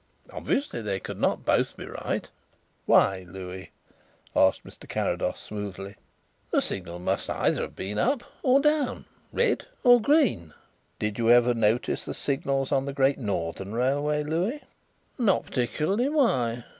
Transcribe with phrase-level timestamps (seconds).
[0.33, 2.27] Obviously, they could not both be right."
[2.87, 3.69] "Why, Louis?"
[4.35, 4.89] asked Mr.
[4.89, 5.93] Carrados smoothly.
[6.49, 10.55] "The signal must either have been up or down red or green."
[10.97, 14.63] "Did you ever notice the signals on the Great Northern Railway, Louis?"
[15.19, 16.63] "Not particularly, Why?"